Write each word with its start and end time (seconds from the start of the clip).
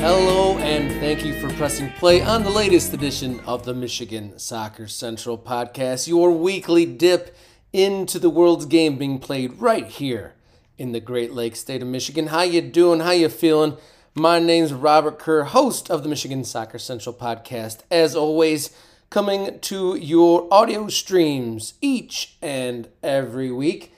Hello, 0.00 0.56
and 0.58 0.90
thank 0.98 1.26
you 1.26 1.38
for 1.38 1.50
pressing 1.56 1.90
play 1.92 2.22
on 2.22 2.42
the 2.42 2.48
latest 2.48 2.94
edition 2.94 3.38
of 3.40 3.66
the 3.66 3.74
Michigan 3.74 4.38
Soccer 4.38 4.88
Central 4.88 5.36
podcast, 5.36 6.08
your 6.08 6.32
weekly 6.32 6.86
dip 6.86 7.36
into 7.70 8.18
the 8.18 8.30
world's 8.30 8.64
game 8.64 8.96
being 8.96 9.18
played 9.18 9.52
right 9.60 9.86
here 9.86 10.32
in 10.78 10.92
the 10.92 11.00
Great 11.00 11.34
Lakes 11.34 11.60
state 11.60 11.82
of 11.82 11.88
Michigan. 11.88 12.28
How 12.28 12.42
you 12.42 12.62
doing? 12.62 13.00
How 13.00 13.10
you 13.10 13.28
feeling? 13.28 13.76
My 14.14 14.38
name's 14.38 14.72
Robert 14.72 15.18
Kerr, 15.18 15.44
host 15.44 15.90
of 15.90 16.02
the 16.02 16.08
Michigan 16.08 16.44
Soccer 16.44 16.78
Central 16.78 17.14
podcast. 17.14 17.80
As 17.90 18.16
always, 18.16 18.74
coming 19.10 19.58
to 19.58 19.96
your 19.96 20.46
audio 20.52 20.86
streams 20.86 21.74
each 21.80 22.36
and 22.40 22.86
every 23.02 23.50
week. 23.50 23.92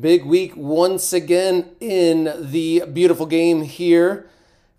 Big 0.00 0.24
week 0.24 0.56
once 0.56 1.12
again 1.12 1.76
in 1.78 2.32
the 2.50 2.82
beautiful 2.90 3.26
game 3.26 3.60
here. 3.60 4.30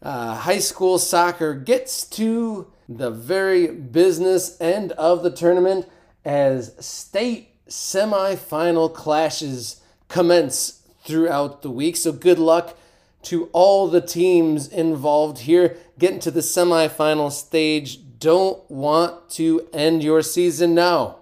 Uh, 0.02 0.34
high 0.34 0.58
school 0.58 0.98
soccer 0.98 1.54
gets 1.54 2.04
to 2.06 2.66
the 2.90 3.12
very 3.12 3.68
business 3.68 4.60
end 4.60 4.94
of 4.94 5.22
the 5.22 5.30
tournament 5.30 5.88
as 6.26 6.74
state 6.84 7.50
semifinal 7.68 8.92
clashes 8.92 9.82
commence 10.08 10.82
throughout 11.04 11.62
the 11.62 11.70
week. 11.70 11.96
So 11.96 12.12
good 12.12 12.40
luck 12.40 12.76
to 13.24 13.46
all 13.54 13.88
the 13.88 14.02
teams 14.02 14.68
involved 14.68 15.40
here 15.40 15.78
getting 16.00 16.20
to 16.22 16.32
the 16.32 16.40
semifinal 16.40 17.32
stage 17.32 18.07
don't 18.20 18.70
want 18.70 19.30
to 19.32 19.68
end 19.74 20.04
your 20.04 20.22
season 20.22 20.74
now. 20.74 21.18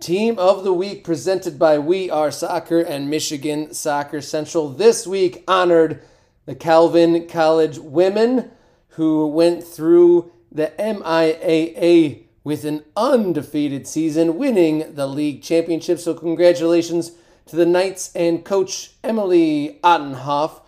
Team 0.00 0.38
of 0.38 0.64
the 0.64 0.72
Week 0.72 1.04
presented 1.04 1.58
by 1.58 1.78
We 1.78 2.08
Are 2.08 2.30
Soccer 2.30 2.80
and 2.80 3.10
Michigan 3.10 3.74
Soccer 3.74 4.22
Central. 4.22 4.70
This 4.70 5.06
week 5.06 5.44
honored 5.46 6.02
the 6.46 6.54
Calvin 6.54 7.28
College 7.28 7.78
women 7.78 8.50
who 8.94 9.26
went 9.26 9.62
through 9.62 10.32
the 10.50 10.72
MIAA 10.78 12.22
with 12.42 12.64
an 12.64 12.82
undefeated 12.96 13.86
season, 13.86 14.38
winning 14.38 14.94
the 14.94 15.06
league 15.06 15.42
championship. 15.42 15.98
So, 15.98 16.14
congratulations 16.14 17.12
to 17.46 17.56
the 17.56 17.66
Knights 17.66 18.10
and 18.16 18.44
coach 18.44 18.92
Emily 19.04 19.78
Ottenhoff 19.84 20.62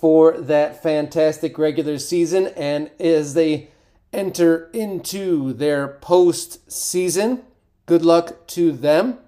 for 0.00 0.32
that 0.38 0.82
fantastic 0.82 1.58
regular 1.58 1.98
season. 1.98 2.46
And 2.56 2.90
as 2.98 3.34
they 3.34 3.68
enter 4.12 4.70
into 4.72 5.52
their 5.52 5.98
postseason. 6.00 7.42
Good 7.86 8.04
luck 8.04 8.46
to 8.48 8.72
them. 8.72 9.18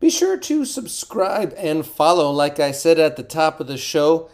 Be 0.00 0.10
sure 0.10 0.38
to 0.38 0.64
subscribe 0.64 1.54
and 1.58 1.84
follow. 1.84 2.30
Like 2.30 2.58
I 2.58 2.70
said 2.70 2.98
at 2.98 3.16
the 3.16 3.22
top 3.22 3.60
of 3.60 3.66
the 3.66 3.76
show, 3.76 4.30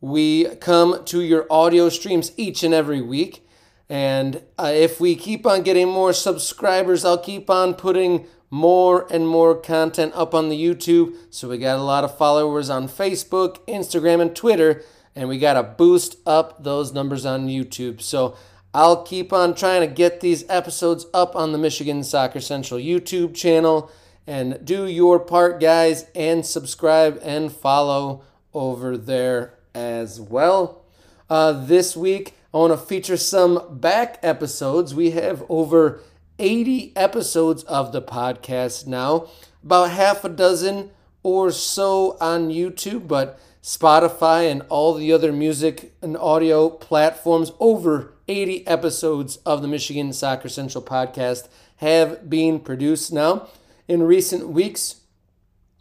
we 0.00 0.46
come 0.56 1.04
to 1.04 1.20
your 1.20 1.46
audio 1.50 1.90
streams 1.90 2.32
each 2.36 2.62
and 2.62 2.72
every 2.72 3.02
week. 3.02 3.46
And 3.88 4.42
uh, 4.58 4.72
if 4.74 5.00
we 5.00 5.16
keep 5.16 5.46
on 5.46 5.62
getting 5.62 5.88
more 5.88 6.12
subscribers, 6.12 7.04
I'll 7.04 7.18
keep 7.18 7.50
on 7.50 7.74
putting 7.74 8.26
more 8.48 9.06
and 9.12 9.28
more 9.28 9.54
content 9.54 10.12
up 10.14 10.34
on 10.34 10.48
the 10.48 10.60
YouTube. 10.60 11.14
So 11.28 11.48
we 11.48 11.58
got 11.58 11.78
a 11.78 11.82
lot 11.82 12.04
of 12.04 12.16
followers 12.16 12.70
on 12.70 12.88
Facebook, 12.88 13.58
Instagram, 13.66 14.22
and 14.22 14.34
Twitter. 14.34 14.82
And 15.14 15.28
we 15.28 15.38
got 15.38 15.54
to 15.54 15.62
boost 15.62 16.16
up 16.24 16.62
those 16.64 16.92
numbers 16.92 17.26
on 17.26 17.48
YouTube. 17.48 18.00
So 18.00 18.36
I'll 18.72 19.02
keep 19.02 19.32
on 19.32 19.54
trying 19.54 19.80
to 19.80 19.92
get 19.92 20.20
these 20.20 20.44
episodes 20.48 21.06
up 21.12 21.34
on 21.34 21.52
the 21.52 21.58
Michigan 21.58 22.04
Soccer 22.04 22.40
Central 22.40 22.78
YouTube 22.78 23.34
channel. 23.34 23.90
And 24.26 24.64
do 24.64 24.86
your 24.86 25.18
part, 25.18 25.60
guys, 25.60 26.06
and 26.14 26.46
subscribe 26.46 27.18
and 27.22 27.50
follow 27.50 28.22
over 28.54 28.96
there 28.96 29.54
as 29.74 30.20
well. 30.20 30.84
Uh, 31.28 31.52
this 31.52 31.96
week, 31.96 32.34
I 32.54 32.58
want 32.58 32.72
to 32.72 32.76
feature 32.76 33.16
some 33.16 33.78
back 33.80 34.20
episodes. 34.22 34.94
We 34.94 35.12
have 35.12 35.44
over 35.48 36.00
80 36.38 36.92
episodes 36.96 37.64
of 37.64 37.92
the 37.92 38.02
podcast 38.02 38.86
now, 38.86 39.28
about 39.64 39.90
half 39.90 40.24
a 40.24 40.28
dozen 40.28 40.90
or 41.22 41.50
so 41.50 42.16
on 42.20 42.50
YouTube, 42.50 43.08
but 43.08 43.38
Spotify 43.62 44.50
and 44.50 44.62
all 44.68 44.94
the 44.94 45.12
other 45.12 45.32
music 45.32 45.92
and 46.00 46.16
audio 46.16 46.70
platforms 46.70 47.52
over 47.60 48.14
80 48.26 48.66
episodes 48.66 49.36
of 49.44 49.60
the 49.60 49.68
Michigan 49.68 50.12
Soccer 50.12 50.48
Central 50.48 50.82
podcast 50.82 51.48
have 51.76 52.30
been 52.30 52.60
produced 52.60 53.12
now. 53.12 53.48
In 53.86 54.02
recent 54.02 54.48
weeks, 54.48 55.00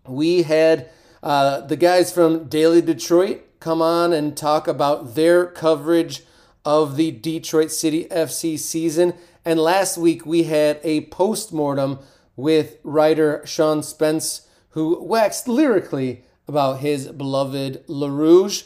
we 0.06 0.44
had 0.44 0.90
uh, 1.24 1.62
the 1.62 1.78
guys 1.78 2.12
from 2.12 2.46
Daily 2.46 2.82
Detroit 2.82 3.42
come 3.60 3.82
on 3.82 4.14
and 4.14 4.36
talk 4.36 4.68
about 4.68 5.16
their 5.16 5.46
coverage 5.46 6.24
of 6.66 6.98
the 6.98 7.12
Detroit 7.12 7.72
City 7.72 8.06
FC 8.06 8.60
season. 8.60 9.14
And 9.46 9.60
last 9.60 9.98
week, 9.98 10.26
we 10.26 10.44
had 10.44 10.80
a 10.84 11.06
post 11.06 11.54
mortem 11.54 12.00
with 12.36 12.78
writer 12.84 13.42
Sean 13.46 13.84
Spence, 13.84 14.48
who 14.72 15.02
waxed 15.04 15.48
lyrically 15.48 16.24
about 16.50 16.80
his 16.80 17.08
beloved 17.08 17.84
Le 17.88 18.10
Rouge. 18.10 18.64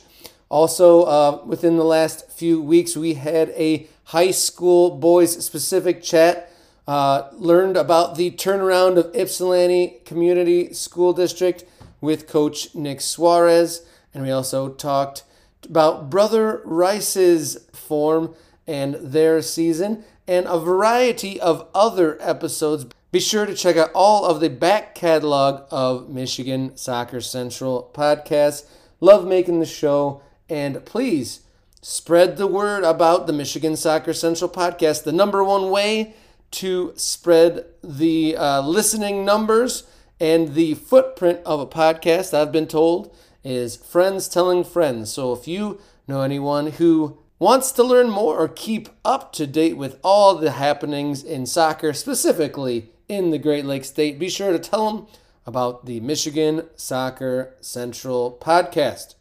Also, 0.50 1.04
uh, 1.04 1.42
within 1.46 1.78
the 1.78 1.84
last 1.84 2.32
few 2.32 2.62
weeks, 2.62 2.98
we 2.98 3.14
had 3.14 3.50
a 3.50 3.88
high 4.06 4.32
school 4.32 4.90
boys 4.98 5.46
specific 5.46 6.02
chat. 6.02 6.50
Uh, 6.86 7.30
learned 7.34 7.78
about 7.78 8.16
the 8.16 8.32
turnaround 8.32 8.98
of 8.98 9.16
Ypsilanti 9.16 10.02
Community 10.04 10.74
School 10.74 11.14
District 11.14 11.64
with 12.02 12.28
Coach 12.28 12.76
Nick 12.76 13.00
Suarez. 13.00 13.86
And 14.14 14.24
we 14.24 14.32
also 14.32 14.68
talked 14.68 15.24
about 15.64 16.10
Brother 16.10 16.62
Rice's 16.66 17.58
form 17.72 18.36
and 18.68 18.96
their 18.96 19.42
season 19.42 20.04
and 20.28 20.46
a 20.46 20.60
variety 20.60 21.40
of 21.40 21.68
other 21.74 22.18
episodes. 22.22 22.86
Be 23.14 23.20
sure 23.20 23.46
to 23.46 23.54
check 23.54 23.78
out 23.78 23.92
all 23.94 24.26
of 24.26 24.40
the 24.40 24.50
back 24.50 24.96
catalog 24.96 25.68
of 25.70 26.10
Michigan 26.10 26.76
Soccer 26.76 27.22
Central 27.22 27.92
podcasts. 27.94 28.66
Love 29.02 29.28
making 29.28 29.60
the 29.60 29.68
show 29.68 30.24
and 30.50 30.84
please 30.84 31.42
spread 31.84 32.38
the 32.38 32.48
word 32.48 32.84
about 32.84 33.28
the 33.28 33.32
Michigan 33.34 33.76
Soccer 33.76 34.14
Central 34.14 34.50
podcast. 34.50 35.04
The 35.04 35.12
number 35.12 35.44
one 35.44 35.70
way 35.70 36.16
to 36.54 36.92
spread 36.96 37.66
the 37.84 38.36
uh, 38.36 38.62
listening 38.62 39.24
numbers 39.24 39.84
and 40.20 40.56
the 40.56 40.74
footprint 40.74 41.40
of 41.46 41.60
a 41.60 41.68
podcast, 41.68 42.34
I've 42.34 42.52
been 42.52 42.66
told, 42.66 43.16
is 43.44 43.76
friends 43.76 44.28
telling 44.28 44.64
friends. 44.64 45.14
So 45.14 45.34
if 45.34 45.48
you 45.48 45.80
know 46.08 46.22
anyone 46.22 46.72
who 46.72 47.20
wants 47.38 47.72
to 47.74 47.84
learn 47.84 48.10
more 48.10 48.40
or 48.40 48.48
keep 48.48 48.90
up 49.06 49.34
to 49.34 49.46
date 49.46 49.78
with 49.78 50.00
all 50.04 50.34
the 50.34 50.54
happenings 50.54 51.24
in 51.24 51.46
soccer, 51.46 51.94
specifically 51.94 52.90
in 53.08 53.32
the 53.32 53.38
Great 53.38 53.66
Lakes 53.66 53.90
State, 53.90 54.20
be 54.20 54.30
sure 54.30 54.52
to 54.52 54.60
tell 54.60 54.92
them 54.92 55.08
about 55.46 55.86
the 55.86 56.00
Michigan 56.00 56.68
Soccer 56.76 57.56
Central 57.62 58.38
podcast 58.42 59.16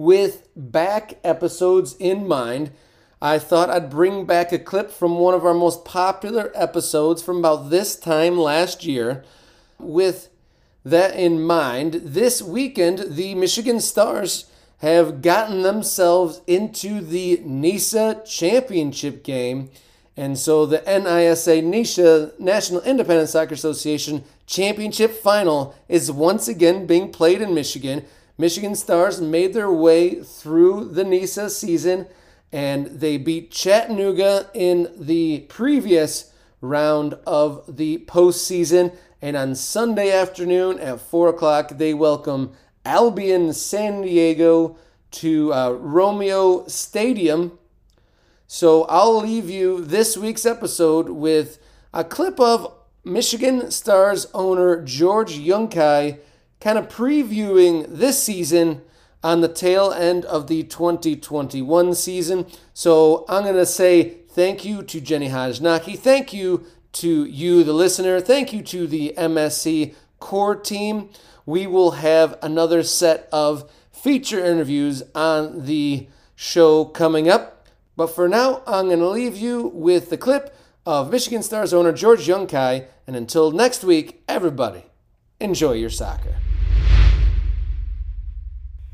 with 0.00 0.48
back 0.56 1.18
episodes 1.22 1.94
in 1.98 2.26
mind, 2.26 2.70
I 3.20 3.38
thought 3.38 3.68
I'd 3.68 3.90
bring 3.90 4.24
back 4.24 4.50
a 4.50 4.58
clip 4.58 4.90
from 4.90 5.18
one 5.18 5.34
of 5.34 5.44
our 5.44 5.52
most 5.52 5.84
popular 5.84 6.50
episodes 6.54 7.22
from 7.22 7.36
about 7.36 7.68
this 7.68 7.96
time 7.96 8.38
last 8.38 8.82
year. 8.82 9.22
With 9.78 10.30
that 10.86 11.14
in 11.16 11.42
mind, 11.42 12.00
this 12.02 12.40
weekend, 12.40 13.14
the 13.14 13.34
Michigan 13.34 13.78
Stars 13.78 14.46
have 14.78 15.20
gotten 15.20 15.60
themselves 15.60 16.40
into 16.46 17.02
the 17.02 17.42
NISA 17.44 18.22
championship 18.26 19.22
game. 19.22 19.68
And 20.20 20.38
so 20.38 20.66
the 20.66 20.82
NISA 20.86 21.62
NISA 21.62 22.32
National 22.38 22.82
Independent 22.82 23.30
Soccer 23.30 23.54
Association 23.54 24.22
championship 24.46 25.12
final 25.12 25.74
is 25.88 26.12
once 26.12 26.46
again 26.46 26.86
being 26.86 27.10
played 27.10 27.40
in 27.40 27.54
Michigan. 27.54 28.04
Michigan 28.36 28.74
Stars 28.74 29.18
made 29.22 29.54
their 29.54 29.72
way 29.72 30.22
through 30.22 30.90
the 30.90 31.04
NISA 31.04 31.48
season 31.48 32.06
and 32.52 32.88
they 32.88 33.16
beat 33.16 33.50
Chattanooga 33.50 34.50
in 34.52 34.92
the 34.94 35.46
previous 35.48 36.34
round 36.60 37.14
of 37.26 37.64
the 37.78 38.04
postseason. 38.06 38.94
And 39.22 39.38
on 39.38 39.54
Sunday 39.54 40.12
afternoon 40.12 40.78
at 40.80 41.00
4 41.00 41.30
o'clock, 41.30 41.78
they 41.78 41.94
welcome 41.94 42.52
Albion 42.84 43.54
San 43.54 44.02
Diego 44.02 44.76
to 45.12 45.54
uh, 45.54 45.70
Romeo 45.70 46.66
Stadium. 46.66 47.58
So 48.52 48.82
I'll 48.86 49.20
leave 49.20 49.48
you 49.48 49.80
this 49.84 50.16
week's 50.16 50.44
episode 50.44 51.08
with 51.08 51.60
a 51.94 52.02
clip 52.02 52.40
of 52.40 52.74
Michigan 53.04 53.70
Stars 53.70 54.26
owner 54.34 54.82
George 54.82 55.38
Juncaj 55.38 56.18
kind 56.60 56.76
of 56.76 56.88
previewing 56.88 57.86
this 57.88 58.20
season 58.20 58.82
on 59.22 59.40
the 59.40 59.46
tail 59.46 59.92
end 59.92 60.24
of 60.24 60.48
the 60.48 60.64
2021 60.64 61.94
season. 61.94 62.44
So 62.74 63.24
I'm 63.28 63.44
going 63.44 63.54
to 63.54 63.64
say 63.64 64.16
thank 64.30 64.64
you 64.64 64.82
to 64.82 65.00
Jenny 65.00 65.28
Hajnaki. 65.28 65.96
Thank 65.96 66.32
you 66.32 66.66
to 66.94 67.24
you, 67.26 67.62
the 67.62 67.72
listener. 67.72 68.20
Thank 68.20 68.52
you 68.52 68.62
to 68.62 68.88
the 68.88 69.14
MSC 69.16 69.94
core 70.18 70.56
team. 70.56 71.10
We 71.46 71.68
will 71.68 71.92
have 71.92 72.36
another 72.42 72.82
set 72.82 73.28
of 73.30 73.70
feature 73.92 74.44
interviews 74.44 75.04
on 75.14 75.66
the 75.66 76.08
show 76.34 76.84
coming 76.84 77.28
up. 77.28 77.59
But 78.00 78.14
for 78.14 78.30
now, 78.30 78.62
I'm 78.66 78.86
going 78.86 79.00
to 79.00 79.10
leave 79.10 79.36
you 79.36 79.66
with 79.74 80.08
the 80.08 80.16
clip 80.16 80.56
of 80.86 81.10
Michigan 81.10 81.42
Stars 81.42 81.74
owner 81.74 81.92
George 81.92 82.26
Juncaj. 82.26 82.86
And 83.06 83.14
until 83.14 83.50
next 83.50 83.84
week, 83.84 84.22
everybody, 84.26 84.86
enjoy 85.38 85.72
your 85.72 85.90
soccer. 85.90 86.36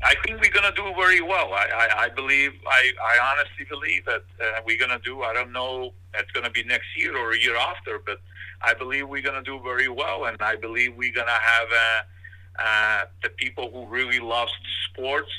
I 0.03 0.13
think 0.25 0.41
we're 0.41 0.51
going 0.51 0.69
to 0.69 0.75
do 0.75 0.93
very 0.97 1.21
well. 1.21 1.53
I, 1.53 1.67
I, 1.73 2.03
I 2.03 2.09
believe, 2.09 2.51
I, 2.67 2.91
I 3.01 3.31
honestly 3.31 3.65
believe 3.69 4.03
that 4.03 4.23
uh, 4.41 4.59
we're 4.65 4.77
going 4.77 4.91
to 4.91 4.99
do, 4.99 5.21
I 5.21 5.31
don't 5.31 5.53
know, 5.53 5.93
it's 6.13 6.31
going 6.31 6.43
to 6.45 6.51
be 6.51 6.65
next 6.65 6.87
year 6.97 7.15
or 7.15 7.31
a 7.31 7.39
year 7.39 7.55
after, 7.55 7.99
but 8.05 8.19
I 8.61 8.73
believe 8.73 9.07
we're 9.07 9.21
going 9.21 9.41
to 9.41 9.49
do 9.49 9.63
very 9.63 9.87
well. 9.87 10.25
And 10.25 10.35
I 10.41 10.57
believe 10.57 10.97
we're 10.97 11.13
going 11.13 11.27
to 11.27 11.31
have 11.31 11.67
uh, 11.71 12.61
uh, 12.61 13.05
the 13.23 13.29
people 13.29 13.71
who 13.71 13.85
really 13.85 14.19
loves 14.19 14.51
sports 14.91 15.31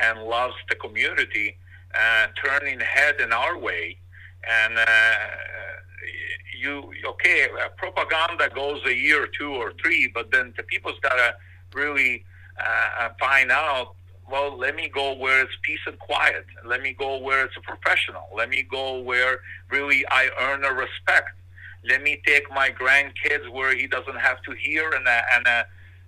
and 0.00 0.22
loves 0.22 0.54
the 0.68 0.76
community 0.76 1.56
turning 2.42 2.80
head 2.80 3.20
in 3.20 3.32
our 3.32 3.58
way. 3.58 3.96
And 4.48 4.78
uh, 4.78 5.14
you, 6.58 6.92
okay, 7.06 7.48
uh, 7.60 7.68
propaganda 7.76 8.50
goes 8.54 8.80
a 8.86 8.94
year 8.94 9.24
or 9.24 9.28
two 9.28 9.52
or 9.52 9.72
three, 9.82 10.10
but 10.12 10.30
then 10.30 10.54
the 10.56 10.62
people's 10.62 10.98
got 11.02 11.14
to 11.14 11.34
really 11.74 12.24
uh, 12.58 13.10
find 13.20 13.50
out 13.50 13.94
well, 14.30 14.58
let 14.58 14.76
me 14.76 14.88
go 14.88 15.14
where 15.14 15.40
it's 15.42 15.56
peace 15.62 15.80
and 15.86 15.98
quiet. 15.98 16.44
Let 16.64 16.82
me 16.82 16.92
go 16.98 17.18
where 17.18 17.44
it's 17.44 17.56
a 17.56 17.60
professional. 17.60 18.24
Let 18.36 18.50
me 18.50 18.62
go 18.62 19.00
where 19.00 19.40
really 19.70 20.04
I 20.10 20.28
earn 20.40 20.64
a 20.64 20.72
respect. 20.72 21.30
Let 21.88 22.02
me 22.02 22.20
take 22.26 22.50
my 22.50 22.70
grandkids 22.70 23.50
where 23.50 23.74
he 23.74 23.86
doesn't 23.86 24.18
have 24.18 24.42
to 24.42 24.52
hear 24.52 24.90
and 24.90 25.06
uh, 25.06 25.20
and 25.34 25.46
uh, 25.46 25.62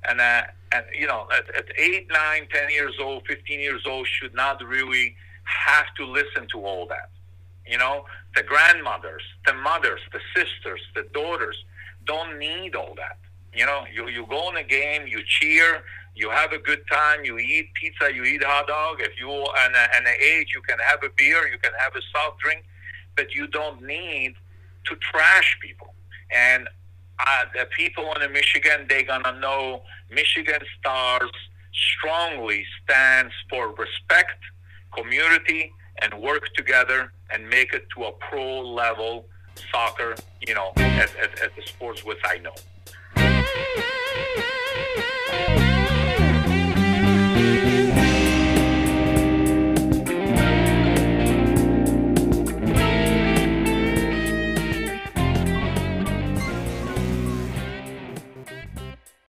and 0.09 0.21
uh, 0.21 0.43
and 0.73 0.85
you 0.99 1.07
know 1.07 1.27
at, 1.33 1.55
at 1.55 1.67
eight, 1.79 2.09
nine, 2.11 2.47
ten 2.53 2.71
years 2.71 2.95
old, 3.01 3.27
fifteen 3.27 3.61
years 3.61 3.83
old 3.87 4.07
should 4.07 4.35
not 4.35 4.63
really 4.63 5.17
have 5.45 5.87
to 5.97 6.07
listen 6.07 6.47
to 6.53 6.65
all 6.65 6.87
that. 6.89 7.11
You 7.67 7.79
know, 7.79 8.05
the 8.35 8.43
grandmothers, 8.43 9.23
the 9.47 9.55
mothers, 9.55 10.01
the 10.13 10.21
sisters, 10.35 10.81
the 10.95 11.05
daughters 11.15 11.57
don't 12.05 12.39
need 12.39 12.75
all 12.75 12.95
that. 12.97 13.19
You 13.55 13.67
know, 13.67 13.85
you 13.93 14.09
you 14.09 14.27
go 14.27 14.51
in 14.51 14.57
a 14.57 14.65
game, 14.65 15.07
you 15.07 15.23
cheer, 15.27 15.83
you 16.15 16.31
have 16.31 16.53
a 16.53 16.59
good 16.59 16.83
time, 16.91 17.25
you 17.25 17.39
eat 17.39 17.73
pizza, 17.75 18.13
you 18.13 18.25
eat 18.25 18.43
hot 18.45 18.67
dog. 18.67 19.01
If 19.01 19.19
you 19.19 19.31
and 19.31 19.75
an 19.75 20.15
age, 20.21 20.49
you 20.55 20.63
can 20.63 20.79
have 20.79 21.03
a 21.03 21.11
beer, 21.17 21.49
you 21.49 21.59
can 21.59 21.73
have 21.79 21.95
a 21.95 22.03
soft 22.13 22.39
drink, 22.41 22.65
but 23.17 23.35
you 23.35 23.47
don't 23.47 23.83
need 23.83 24.35
to 24.87 24.97
trash 24.97 25.59
people. 25.61 25.95
And 26.31 26.69
uh, 27.19 27.45
the 27.55 27.67
people 27.77 28.13
in 28.23 28.33
Michigan, 28.33 28.87
they're 28.89 29.05
gonna 29.05 29.39
know 29.41 29.83
Michigan 30.11 30.61
Stars 30.79 31.31
strongly 31.73 32.65
stands 32.83 33.33
for 33.49 33.69
respect, 33.69 34.10
community, 35.01 35.73
and 36.03 36.15
work 36.15 36.53
together 36.55 37.13
and 37.33 37.49
make 37.49 37.73
it 37.73 37.87
to 37.97 38.05
a 38.05 38.13
pro 38.13 38.61
level 38.61 39.27
soccer, 39.71 40.15
you 40.47 40.55
know, 40.55 40.73
at, 40.77 41.15
at, 41.17 41.41
at 41.41 41.57
the 41.57 41.63
sports 41.63 42.05
which 42.05 42.19
I 42.25 42.39
know. 42.39 42.55